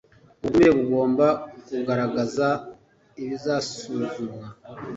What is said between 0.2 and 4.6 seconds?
ubutumire bugomba kugaragaza ibizasuzumwa